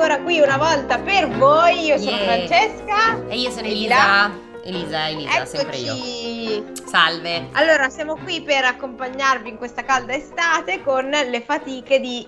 [0.00, 1.84] Eccoci ancora qui una volta per voi.
[1.84, 2.46] Io sono Yeah.
[2.46, 3.28] Francesca.
[3.28, 4.30] E io sono Elisa.
[4.64, 5.08] Elisa.
[5.08, 5.92] Elisa, Elisa, sempre io.
[5.92, 6.64] Eccoci.
[6.86, 7.48] Salve.
[7.52, 12.26] Allora, siamo qui per accompagnarvi in questa calda estate con le fatiche di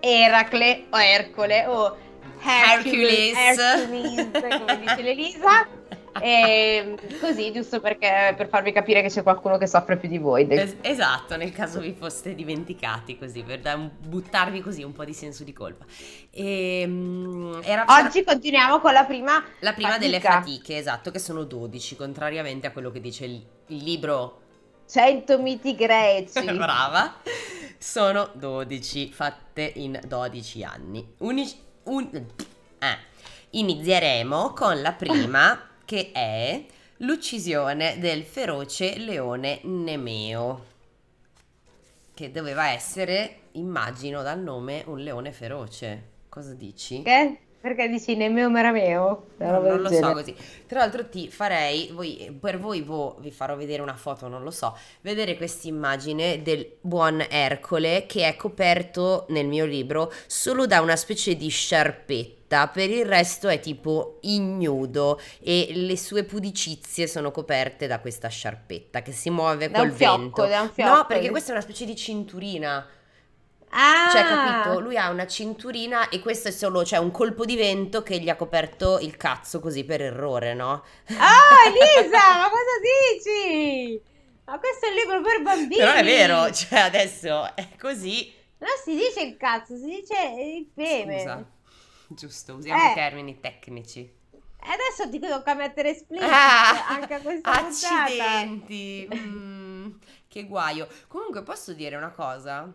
[0.00, 1.96] Eracle o Ercole o
[2.42, 4.28] Hercules, Hercules.
[4.32, 5.68] Hercules, come dice l'Elisa.
[6.20, 10.46] E così, giusto perché per farvi capire che c'è qualcuno che soffre più di voi.
[10.50, 15.14] Es- esatto, nel caso vi foste dimenticati così, per da- buttarvi così un po' di
[15.14, 15.84] senso di colpa.
[16.30, 20.06] Ehm, era Oggi continuiamo con la prima la prima fatica.
[20.06, 24.40] delle fatiche, esatto, che sono 12, contrariamente a quello che dice il, il libro
[24.90, 26.44] 100 miti greci.
[26.56, 27.14] Brava.
[27.78, 31.14] Sono 12 fatte in 12 anni.
[31.18, 31.50] Uni-
[31.84, 32.10] un-
[32.78, 33.08] eh.
[33.52, 35.58] Inizieremo con la prima
[35.90, 36.64] che è
[36.98, 40.66] l'uccisione del feroce leone Nemeo.
[42.14, 46.10] Che doveva essere, immagino dal nome, un leone feroce.
[46.28, 47.02] Cosa dici?
[47.02, 47.38] Che?
[47.60, 49.26] Perché dici Nemeo Merameo?
[49.36, 50.12] No, non lo so genere.
[50.14, 50.34] così.
[50.66, 54.50] Tra l'altro ti farei, voi- per voi vo- vi farò vedere una foto, non lo
[54.50, 60.80] so, vedere questa immagine del buon Ercole che è coperto nel mio libro solo da
[60.80, 67.30] una specie di sciarpetta, per il resto è tipo ignudo e le sue pudicizie sono
[67.30, 70.46] coperte da questa sciarpetta che si muove Da col fiocco, vento.
[70.46, 70.94] da un fiocco.
[70.94, 72.86] No, perché questa è una specie di cinturina.
[73.70, 74.10] Ah!
[74.10, 74.80] Cioè, capito?
[74.80, 78.28] Lui ha una cinturina e questo è solo, cioè, un colpo di vento che gli
[78.28, 80.84] ha coperto il cazzo così per errore, no?
[81.16, 82.78] Ah, Elisa, ma cosa
[83.14, 84.02] dici?
[84.44, 85.76] Ma questo è un libro per bambini.
[85.76, 88.32] Però è vero, cioè, adesso è così.
[88.58, 90.14] Non si dice il cazzo, si dice
[90.56, 91.18] il pene.
[91.20, 91.44] Scusa.
[92.08, 92.90] Giusto, usiamo Eh.
[92.90, 94.00] i termini tecnici.
[94.00, 99.08] E adesso ti tocca mettere split Ah, anche a questa accidenti.
[99.14, 99.90] Mm,
[100.28, 100.86] che guaio.
[101.08, 102.70] Comunque, posso dire una cosa?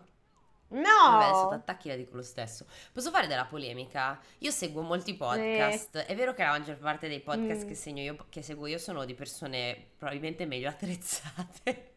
[0.68, 0.82] No!
[0.82, 2.66] Vabbè, adesso ti attacchi la dico lo stesso.
[2.92, 4.20] Posso fare della polemica?
[4.40, 5.98] Io seguo molti podcast.
[6.00, 7.68] È vero che la maggior parte dei podcast Mm.
[7.68, 11.92] che, io, che seguo io sono di persone probabilmente meglio attrezzate.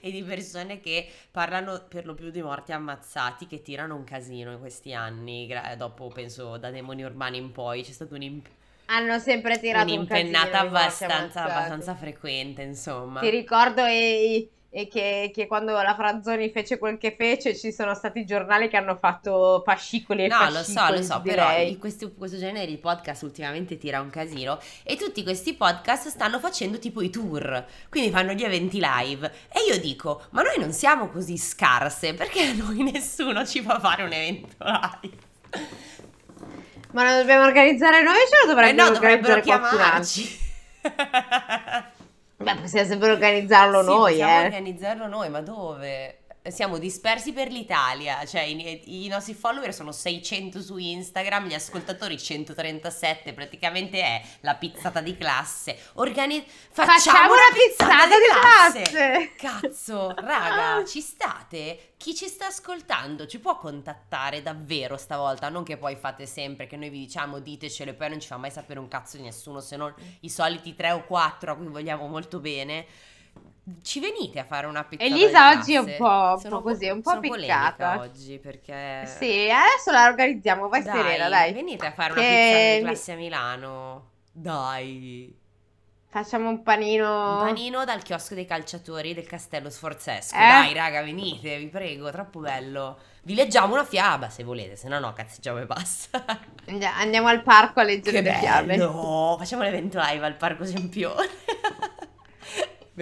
[0.00, 4.50] E di persone che parlano per lo più di morti ammazzati, che tirano un casino
[4.50, 5.46] in questi anni.
[5.76, 8.48] dopo, penso, da demoni urbani in poi c'è stato un'imp-
[8.92, 13.20] Hanno sempre tirato un un'impennata morti abbastanza, abbastanza frequente, insomma.
[13.20, 17.94] Ti ricordo e, e che, che quando la Franzoni fece quel che fece ci sono
[17.94, 21.48] stati giornali che hanno fatto fascicoli e No, lo fascicoli so, lo so, di però
[21.48, 21.70] lei.
[21.70, 26.40] in questo, questo genere di podcast ultimamente tira un casino e tutti questi podcast stanno
[26.40, 30.72] facendo tipo i tour, quindi fanno gli eventi live e io dico, ma noi non
[30.72, 35.28] siamo così scarse, perché a noi nessuno ci fa fare un evento live?
[36.92, 40.12] Ma lo dobbiamo organizzare noi ce lo Eh dovrebbe no, dovrebbero organizzare qualcun altro?
[40.12, 40.38] chiamarci.
[42.36, 44.44] Beh, possiamo sempre organizzarlo Sì, noi, possiamo eh.
[44.44, 46.19] organizzarlo noi, ma dove?
[46.42, 52.18] Siamo dispersi per l'Italia, cioè i, i nostri follower sono 600 su Instagram, gli ascoltatori
[52.18, 55.78] 137, praticamente è la pizzata di classe.
[55.94, 59.34] Organi- facciamo, Facciamo una pizzata, pizzata di classe!
[59.34, 59.34] classe!
[59.36, 61.92] Cazzo, raga, ci state?
[61.98, 65.50] Chi ci sta ascoltando ci può contattare davvero stavolta?
[65.50, 68.38] Non che poi fate sempre che noi vi diciamo ditecelo e poi non ci fa
[68.38, 71.66] mai sapere un cazzo di nessuno se non i soliti tre o quattro a cui
[71.66, 72.86] vogliamo molto bene.
[73.82, 76.88] Ci venite a fare una pizzata Elisa oggi è un po', un Sono po' così,
[76.88, 77.98] un po' piccata.
[77.98, 81.52] oggi perché Sì, adesso la organizziamo, vai dai, serena, dai.
[81.52, 84.10] venite a fare una Che pizzata di classe a Milano.
[84.32, 85.38] Dai.
[86.08, 87.34] Facciamo un panino.
[87.34, 90.34] Un panino dal chiosco dei calciatori del Castello Sforzesco.
[90.34, 90.38] Eh?
[90.38, 92.98] Dai, raga, venite, vi prego, troppo bello.
[93.22, 96.24] Vi leggiamo una fiaba se volete, se no no, cazzeggiamo e basta.
[96.66, 98.66] Andi- Andiamo al parco a leggere Che le fiabe.
[98.76, 99.36] bello!
[99.38, 101.28] Facciamo l'evento live al Parco Sempione.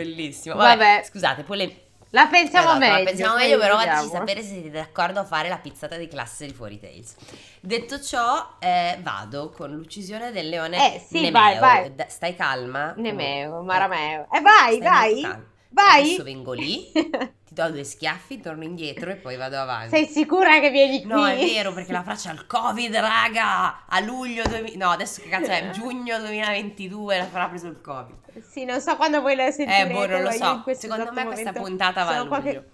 [0.02, 0.54] Bellissimo.
[0.56, 0.76] Vabbè.
[0.76, 1.82] Vabbè, scusate, poi le...
[2.12, 3.04] La pensiamo Esatto, la meglio.
[3.04, 6.46] pensiamo poi meglio, però fateci sapere se siete d'accordo a fare la pizzata di classe
[6.46, 7.14] di Fuori Tales.
[7.60, 11.32] Detto ciò, eh, vado con l'uccisione del leone Eh, sì, Nemeo.
[11.32, 11.92] vai, vai.
[12.08, 12.94] Stai calma.
[12.96, 14.26] Nemeo, Eh, Marameo.
[14.32, 15.42] E vai, stai vai.
[15.70, 16.02] Vai.
[16.02, 19.90] Adesso vengo lì, ti do due schiaffi, torno indietro e poi vado avanti.
[19.90, 21.10] Sei sicura che vieni qui?
[21.10, 23.84] No, è vero, perché la faccia al Covid, raga!
[23.86, 24.84] A luglio 2000...
[24.84, 25.70] No, adesso che cazzo è?
[25.70, 28.42] Giugno 2022 la farà preso il Covid.
[28.48, 29.90] Sì, non so quando voi la sentirete.
[29.90, 30.64] Eh, boh, non lo so.
[30.74, 32.28] Secondo esatto me questa puntata va a luglio.
[32.28, 32.64] qua che-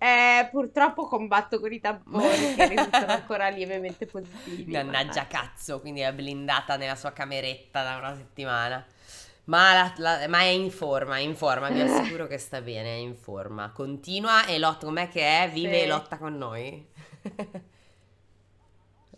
[0.00, 4.70] Eh, purtroppo combatto con i tamponi che risultano ancora lievemente positivi.
[4.72, 8.84] Mannaggia cazzo, quindi è blindata nella sua cameretta da una settimana.
[9.48, 12.88] Ma, la- la- ma è in forma, è in forma, vi assicuro che sta bene,
[12.94, 13.70] è in forma.
[13.70, 15.50] Continua e lotta, com'è che è?
[15.50, 15.82] Vive Sì.
[15.82, 16.86] e lotta con noi.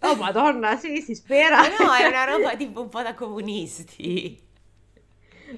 [0.03, 1.56] Oh, madonna, sì, si spera.
[1.59, 4.49] Ma no, è una roba tipo un po' da comunisti.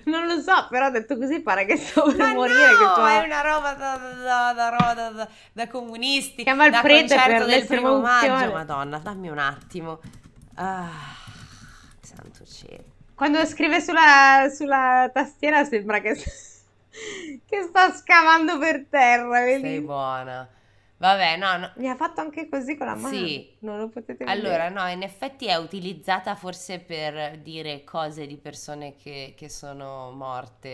[0.07, 2.73] Non lo so, però detto così pare che sto per Ma morire.
[2.73, 6.43] no, che è una roba da, da, da, da, da- comunisti.
[6.43, 8.51] Chiama il da prete per del primo maggio.
[8.53, 10.01] Madonna, dammi un attimo.
[10.55, 10.91] Ah,
[12.01, 12.92] santo cielo.
[13.15, 16.15] Quando scrive sulla, sulla tastiera sembra che,
[17.47, 19.61] che sta scavando per terra, vedi?
[19.61, 20.49] Sei buona.
[20.97, 21.73] Vabbè, no, no.
[21.77, 23.17] Mi ha fatto anche così con la mano.
[23.17, 23.57] Sì.
[23.61, 24.71] Non lo potete Allora, vedere.
[24.71, 30.69] no, in effetti è utilizzata forse per dire cose di persone che, che sono morte.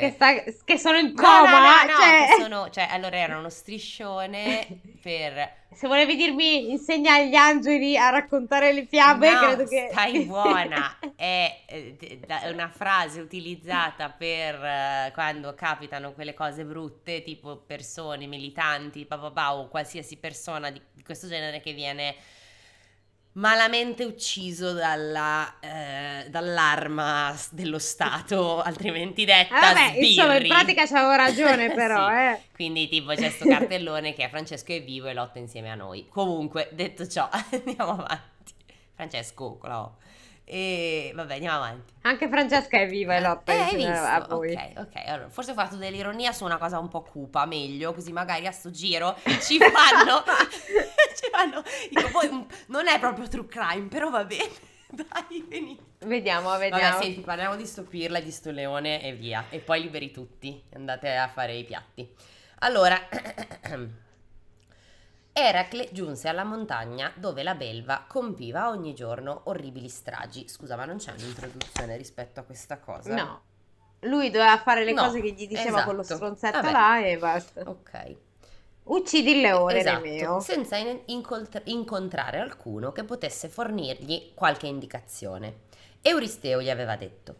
[0.00, 1.50] Che, sta- che sono in No, coma.
[1.50, 4.66] no, no, no, cioè, che sono, cioè, allora era uno striscione
[5.02, 5.64] per...
[5.76, 9.88] Se volevi dirmi insegna agli angeli a raccontare le fiabe, No, credo che...
[9.92, 17.22] stai buona, è eh, è una frase utilizzata per eh, quando capitano quelle cose brutte,
[17.22, 22.14] tipo persone, militanti, pa, pa, pa, o qualsiasi persona di questo genere che viene
[23.36, 30.48] malamente ucciso dalla, eh, dall'arma dello Stato, altrimenti detta Ah, vabbè, insomma, in sbirri.
[30.48, 32.14] pratica c'avevo ragione, però, Sì.
[32.14, 32.40] eh.
[32.54, 36.06] Quindi tipo c'è sto cartellone che è Francesco è vivo e lotta insieme a noi.
[36.08, 38.52] Comunque, detto ciò, andiamo avanti.
[38.94, 39.96] Francesco, con la O.
[40.48, 41.92] E vabbè, andiamo avanti.
[42.02, 44.36] Anche Francesca è viva e lotta Eh, hai insieme a visto?
[44.36, 44.52] voi.
[44.52, 45.06] Ok, ok.
[45.06, 48.52] Allora, forse ho fatto dell'ironia su una cosa un po' cupa, meglio, così magari a
[48.52, 50.22] sto giro ci fanno...
[51.18, 51.64] ci fanno...
[51.90, 54.48] Dico, poi non è proprio true crime, però va bene.
[54.88, 55.82] Dai, venite.
[56.06, 56.90] Vediamo, vediamo.
[56.90, 59.46] Vabbè, senti, parliamo di sto pirla, di sto leone e via.
[59.50, 60.62] E poi liberi tutti.
[60.74, 62.08] Andate a fare i piatti.
[62.60, 62.96] Allora,
[65.38, 70.48] Eracle giunse alla montagna dove la belva compiva ogni giorno orribili stragi.
[70.48, 73.14] Scusa, ma non c'è un'introduzione rispetto a questa cosa?
[73.14, 73.42] No.
[74.00, 76.16] Lui doveva fare le No, cose che gli diceva con lo esatto.
[76.16, 76.70] stronzetto Vabbè.
[76.72, 77.60] là e basta.
[77.68, 78.16] Ok.
[78.84, 80.40] Uccidi il leone, Esatto, Nemeo.
[80.40, 85.64] senza in- incolt- incontrare alcuno che potesse fornirgli qualche indicazione.
[86.00, 87.34] Euristeo gli aveva detto: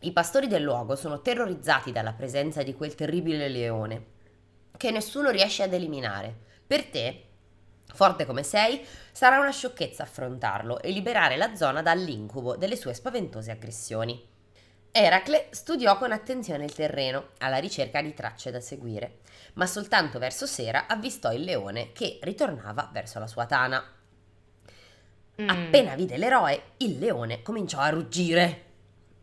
[0.00, 4.04] I pastori del luogo sono terrorizzati dalla presenza di quel terribile leone,
[4.76, 6.42] che nessuno riesce ad eliminare.
[6.66, 7.24] Per te,
[7.92, 13.50] forte come sei, sarà una sciocchezza affrontarlo e liberare la zona dall'incubo delle sue spaventose
[13.50, 14.32] aggressioni.
[14.96, 19.18] Eracle studiò con attenzione il terreno, alla ricerca di tracce da seguire,
[19.54, 23.84] ma soltanto verso sera avvistò il leone che ritornava verso la sua tana.
[25.42, 25.48] Mm.
[25.48, 28.64] Appena vide l'eroe, il leone cominciò a ruggire.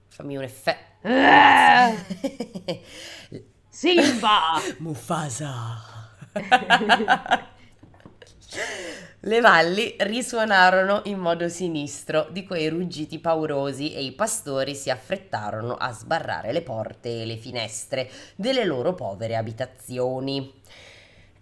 [0.10, 1.08] Fammi un effetto.
[1.08, 1.94] Ah,
[3.70, 4.62] Simba!
[4.80, 5.91] Mufasa.
[9.24, 15.76] Le valli risuonarono in modo sinistro di quei ruggiti paurosi e i pastori si affrettarono
[15.76, 20.52] a sbarrare le porte e le finestre delle loro povere abitazioni.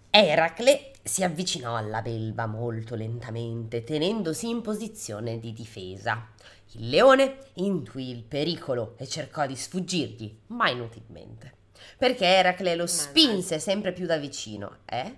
[0.09, 6.27] Eracle si avvicinò alla belva molto lentamente, tenendosi in posizione di difesa.
[6.73, 11.53] Il leone intuì il pericolo e cercò di sfuggirgli, ma inutilmente,
[11.97, 15.15] perché Eracle lo spinse sempre più da vicino, eh?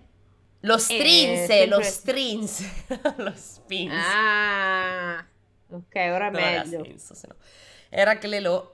[0.61, 2.69] Lo strinse, sempre- lo strinse,
[3.17, 3.95] lo spinse.
[3.97, 5.25] ah,
[5.69, 6.83] ok, ora è Non meglio.
[6.83, 7.35] senso, se no.
[7.89, 8.71] Eracle lo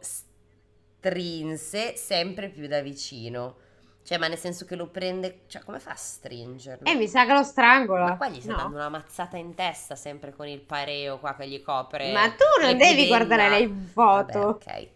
[1.00, 3.58] strinse sempre più da vicino.
[4.04, 5.42] Cioè, ma nel senso che lo prende...
[5.48, 6.86] Cioè, come fa a stringerlo?
[6.90, 8.06] Eh, mi sa che lo strangola.
[8.06, 8.58] Ma qua gli sta No.
[8.58, 12.14] dando una mazzata in testa sempre con il pareo qua che gli copre.
[12.14, 14.40] Ma tu non devi guardare le foto.
[14.40, 14.88] Vabbè, ok.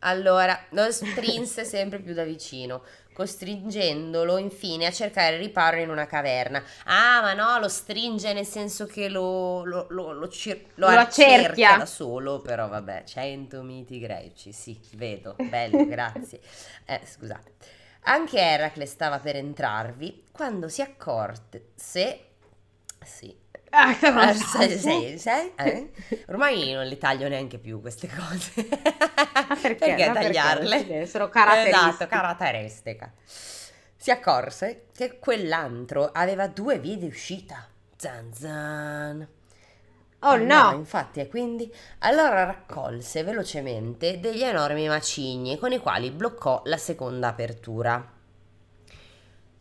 [0.00, 6.62] Allora, lo strinse sempre più da vicino, costringendolo infine a cercare riparo in una caverna.
[6.84, 10.98] Ah, ma no, lo stringe nel senso che lo, lo, lo, lo cir- lo Lo
[10.98, 16.40] accerchia da solo, però vabbè, 100 miti greci, sì, vedo, bello, grazie.
[16.86, 17.52] Eh, scusate.
[18.04, 22.24] Anche Eracle stava per entrarvi quando si accorse...
[23.02, 23.34] Sì,
[23.72, 24.34] Ah, Ah, roba.
[24.34, 25.90] sai, sai, sai, eh?
[26.28, 28.52] Ormai non le taglio neanche più queste cose.
[29.60, 29.94] Perché?
[30.12, 30.12] Perché?
[30.12, 30.78] tagliarle?
[31.04, 31.70] Sì, sono caratteristiche.
[31.70, 33.12] Esatto, caratteristica.
[33.96, 37.68] Si accorse che quell'antro aveva due vie di uscita.
[37.96, 39.28] Zan zan.
[40.22, 40.72] Oh Eh no!
[40.72, 47.28] infatti, e quindi allora raccolse velocemente degli enormi macigni con i quali bloccò la seconda
[47.28, 48.18] apertura.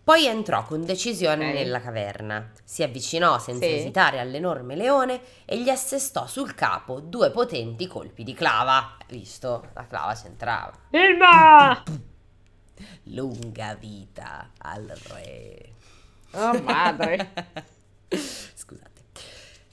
[0.09, 1.53] Poi entrò con decisione Ok.
[1.53, 3.75] nella caverna, si avvicinò senza Sì.
[3.75, 8.97] esitare all'enorme leone e gli assestò sul capo due potenti colpi di clava.
[9.07, 10.73] Visto, la clava c'entrava.
[10.89, 11.83] Ilma!
[13.13, 15.73] Lunga vita al re.
[16.31, 17.31] Oh madre.
[18.09, 19.03] Scusate.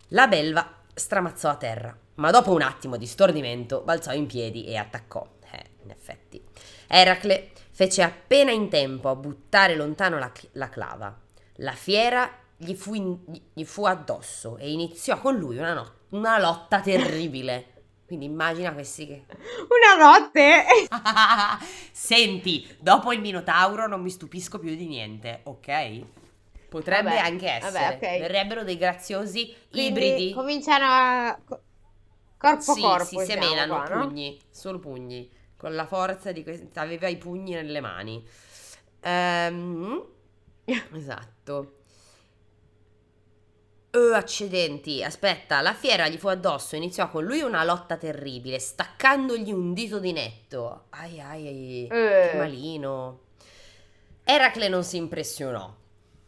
[0.08, 4.76] La belva stramazzò a terra, ma dopo un attimo di stordimento balzò in piedi e
[4.76, 5.26] attaccò.
[5.50, 6.44] Eh, in effetti.
[6.88, 11.14] Eracle fece appena in tempo a buttare lontano la, la clava.
[11.56, 13.18] La fiera gli fu, in-
[13.52, 17.72] gli fu addosso e iniziò con lui una, no- una lotta terribile.
[18.06, 19.24] Quindi immagina questi che...
[19.68, 20.64] Una notte!
[21.92, 26.00] Senti, dopo il Minotauro non mi stupisco più di niente, ok?
[26.70, 27.72] Potrebbe Vabbè, anche essere.
[27.72, 28.18] vabbè, ok.
[28.20, 30.32] Verrebbero dei graziosi Quindi ibridi.
[30.32, 31.38] cominciano a...
[31.44, 31.60] co-
[32.38, 34.06] Corpo sì, corpo si semenano qua, no?
[34.06, 36.68] pugni, solo pugni, con la forza di questi...
[36.78, 38.24] Aveva i pugni nelle mani.
[39.00, 40.04] Ehm,
[40.94, 41.72] esatto.
[43.92, 49.50] Oh, accidenti, aspetta, la fiera gli fu addosso, iniziò con lui una lotta terribile, staccandogli
[49.52, 50.84] un dito di netto.
[50.90, 51.88] Ai ai ai,
[52.20, 52.36] che Eh.
[52.36, 53.20] malino.
[54.24, 55.72] Eracle non si impressionò,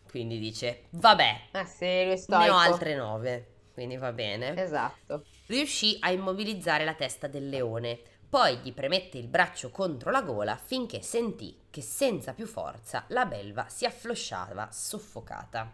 [0.08, 4.54] quindi dice, vabbè, Ah sì, ne ho altre nove, quindi va bene.
[4.62, 5.24] Esatto.
[5.46, 10.56] Riuscì a immobilizzare la testa del leone, poi gli premette il braccio contro la gola
[10.56, 15.72] finché sentì che senza più forza la belva si afflosciava soffocata.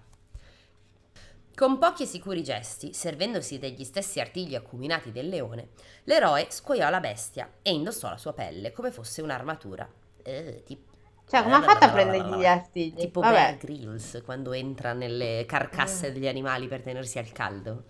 [1.54, 5.68] Con pochi e sicuri gesti, servendosi degli stessi artigli acuminati del leone,
[6.04, 9.88] l'eroe scuoiò la bestia e indossò la sua pelle come fosse un'armatura.
[10.22, 10.92] Eh, tipo,
[11.28, 12.94] Cioè, come ha fatto a prendergli gli artigli?
[12.96, 13.20] tipo.
[13.20, 16.12] Bear Grylls quando entra nelle carcasse Eh.
[16.12, 17.84] degli animali per tenersi al caldo.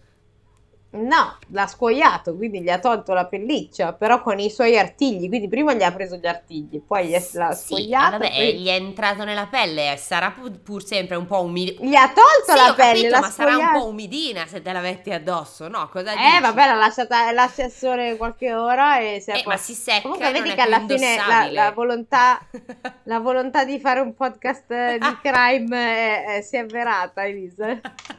[0.96, 5.48] No, l'ha scuoiato, quindi gli ha tolto la pelliccia, però con i suoi artigli, quindi
[5.48, 8.68] prima gli ha preso gli artigli, poi gli è- l'ha Sì, scuoiato, vabbè, poi- gli
[8.68, 10.32] è entrato nella pelle, sarà
[10.64, 11.84] pur, sempre un po' umidina.
[11.84, 13.78] gli ha tolto Sì, la pelle, capito, ma sarà un scuoiata.
[13.80, 15.88] po' umidina se te la metti addosso, no?
[15.88, 16.40] Cosa Eh, dici?
[16.42, 20.54] vabbè, l'ha lasciata l'assessore qualche ora e si è Eh, ma si secca Comunque vedi
[20.54, 22.38] che alla fine la, la volontà,
[23.04, 27.80] la volontà di fare un podcast eh, di crime è- è- si è avverata, Elisa.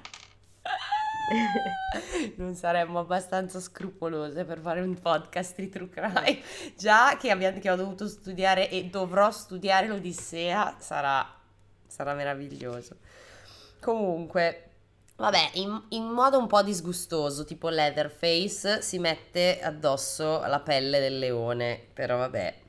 [2.38, 6.42] non saremmo abbastanza scrupolose per fare un podcast di true crime.
[6.78, 11.28] Già che, abbiamo, che ho dovuto studiare e dovrò studiare l'Odissea, sarà,
[11.88, 12.98] sarà meraviglioso.
[13.82, 14.70] Comunque,
[15.16, 21.20] vabbè, in, in modo un po' disgustoso, tipo Leatherface, si mette addosso la pelle del
[21.20, 22.64] leone, però vabbè.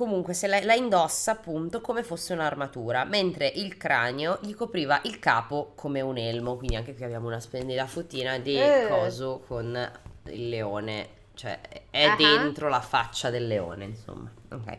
[0.00, 5.18] Comunque se la, la indossa appunto come fosse un'armatura, mentre il cranio gli copriva il
[5.18, 8.86] capo come un elmo, quindi anche qui abbiamo una splendida fottina di Eh.
[8.88, 9.90] coso con
[10.28, 12.16] il leone, cioè è Ah.
[12.16, 14.32] dentro la faccia del leone, insomma.
[14.52, 14.78] Ok.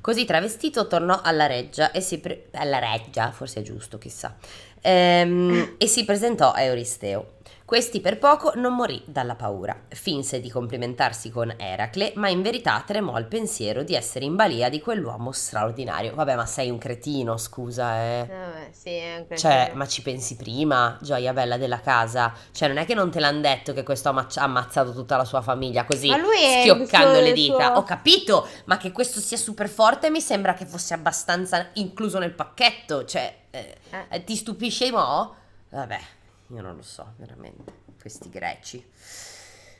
[0.00, 4.34] Così travestito tornò alla reggia e si pre- alla reggia, forse è giusto, chissà.
[4.82, 7.30] Ehm, e si presentò a Euristeo.
[7.64, 9.74] Questi per poco non morì dalla paura.
[9.88, 14.68] Finse di complimentarsi con Eracle, ma in verità tremò al pensiero di essere in balia
[14.68, 16.14] di quell'uomo straordinario.
[16.14, 18.26] Vabbè, ma sei un cretino, scusa, eh.
[18.28, 22.34] Vabbè, sì, è anche Cioè, ma ci pensi prima, gioia bella della casa?
[22.52, 25.40] Cioè, non è che non te l'hanno detto che questo ha ammazzato tutta la sua
[25.40, 27.66] famiglia così, Ma lui è schioccando il le suo- dita.
[27.68, 32.18] suo- Ho capito, ma che questo sia super forte mi sembra che fosse abbastanza incluso
[32.18, 33.06] nel pacchetto.
[33.06, 34.04] Cioè, eh, Eh.
[34.08, 35.34] eh, ti stupisce mo?
[35.68, 36.00] Vabbè,
[36.48, 38.84] io non lo so, veramente, questi greci.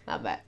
[0.05, 0.43] Vabbè.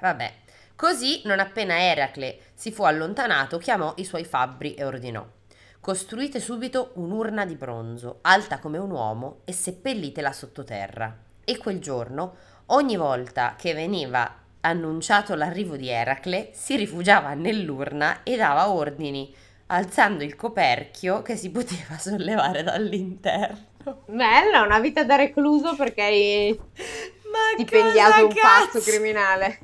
[0.00, 0.34] Vabbè,
[0.76, 5.26] così non appena Eracle si fu allontanato, chiamò i suoi fabbri e ordinò:
[5.80, 11.16] Costruite subito un'urna di bronzo, alta come un uomo, e seppellitela sottoterra.
[11.44, 18.36] E quel giorno, ogni volta che veniva annunciato l'arrivo di Eracle, si rifugiava nell'urna e
[18.36, 19.34] dava ordini,
[19.66, 23.72] alzando il coperchio che si poteva sollevare dall'interno.
[24.06, 26.58] Bella, una vita da recluso perché hai
[27.30, 29.58] Ma stipendiato un pazzo criminale.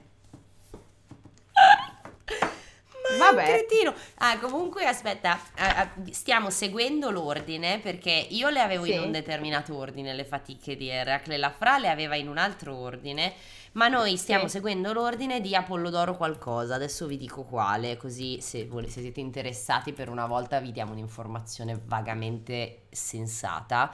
[3.19, 3.45] Ma Vabbè.
[3.45, 3.92] cretino.
[4.19, 5.64] Ah, comunque, aspetta, eh,
[6.09, 8.99] eh, stiamo seguendo l'ordine perché io le avevo in Sì.
[8.99, 13.35] un determinato ordine le fatiche di Eracle, la Fra le aveva in un altro ordine,
[13.72, 14.50] ma noi stiamo Sì.
[14.50, 16.74] seguendo l'ordine di Apollodoro qualcosa.
[16.74, 21.80] Adesso vi dico quale, così se, se siete interessati per una volta vi diamo un'informazione
[21.84, 23.92] vagamente sensata.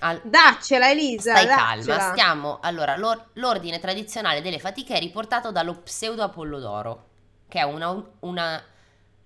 [0.00, 1.36] Al- Daccela, Elisa.
[1.36, 1.96] Stai daccela.
[1.96, 2.58] calma, stiamo.
[2.60, 7.08] Allora, l'or- l'ordine tradizionale delle fatiche è riportato dallo pseudo Apollodoro,
[7.48, 8.62] che è, una- una-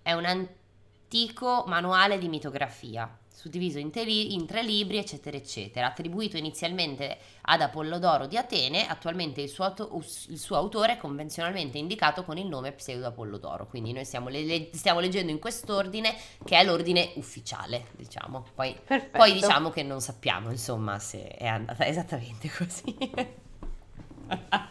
[0.03, 5.89] è un antico manuale di mitografia, suddiviso in, te- in tre libri, eccetera, eccetera.
[5.89, 9.91] Attribuito inizialmente ad Apollodoro di Atene, attualmente il suo, auto-
[10.29, 13.67] il suo autore è convenzionalmente indicato con il nome pseudo Apollodoro.
[13.67, 18.47] Quindi noi stiamo, le- stiamo leggendo in quest'ordine, che è l'ordine ufficiale, diciamo.
[18.55, 18.75] Poi
[19.13, 22.97] poi diciamo che non sappiamo, insomma, se è andata esattamente così.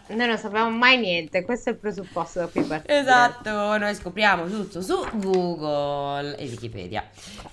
[0.07, 2.99] Noi non sappiamo mai niente, questo è il presupposto da cui partire.
[2.99, 7.03] Esatto, noi scopriamo tutto su Google e Wikipedia.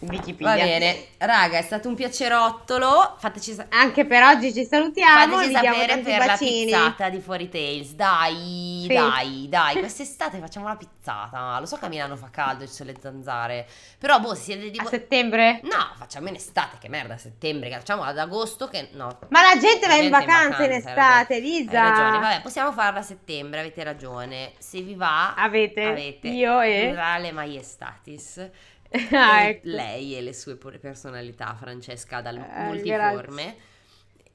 [0.00, 0.54] Wikipedia.
[0.56, 3.16] Va bene, raga, è stato un piacerottolo.
[3.18, 6.64] Fateci, sa- Anche per oggi ci salutiamo, fateci sapere per la bacini.
[6.66, 7.92] pizzata di Fuori Tales.
[7.94, 8.94] Dai, Sì.
[8.94, 11.59] dai, dai, quest'estate facciamo la pizzata.
[11.59, 13.66] Lo so che a Milano fa caldo, ci sono le zanzare.
[13.99, 15.61] Però, boh, se siete di A settembre?
[15.62, 19.16] No, facciamo in estate, che merda, a settembre, che facciamo ad agosto, che no.
[19.28, 21.40] Ma la gente va La in gente vacanza in hai estate, ragione.
[21.40, 21.71] Lisa.
[21.93, 24.53] Ragione, vabbè, possiamo farla a settembre, avete ragione.
[24.59, 26.89] Se vi va, Avete, avete io e...
[26.91, 28.51] Durà le maiestatis.
[29.13, 29.69] Ah, E ecco.
[29.69, 33.57] Lei e le sue personalità, Francesca dal Eh, multiforme.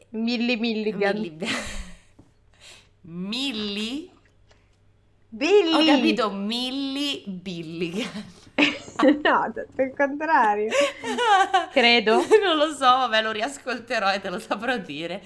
[0.10, 1.16] Milli Milligan.
[1.20, 1.48] Milli.
[3.02, 4.10] Milli?
[5.30, 5.74] Billy!
[5.74, 8.10] Ho capito, Milli Billigan.
[9.24, 10.70] no, detto il contrario.
[11.72, 12.26] Credo.
[12.42, 15.22] Non lo so, vabbè, lo riascolterò e te lo saprò dire.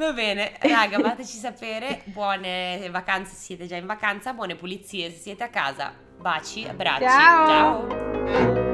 [0.00, 2.00] Va bene, raga, fateci sapere.
[2.04, 5.92] Buone vacanze se siete già in vacanza, buone pulizie se siete a casa.
[6.18, 7.04] Baci, abbracci.
[7.04, 7.86] Ciao.
[7.86, 8.69] Ciao.